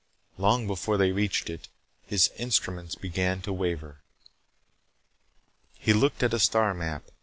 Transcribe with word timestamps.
Long 0.39 0.65
before 0.65 0.97
they 0.97 1.11
reached 1.11 1.47
it, 1.47 1.67
his 2.07 2.31
instruments 2.39 2.95
began 2.95 3.43
to 3.43 3.53
waver. 3.53 3.99
He 5.77 5.93
looked 5.93 6.23
at 6.23 6.33
a 6.33 6.39
star 6.39 6.73
map. 6.73 7.03